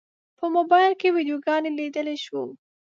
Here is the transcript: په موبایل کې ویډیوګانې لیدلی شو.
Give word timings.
په 0.37 0.45
موبایل 0.55 0.93
کې 1.01 1.09
ویډیوګانې 1.15 1.71
لیدلی 1.79 2.17
شو. 2.25 2.41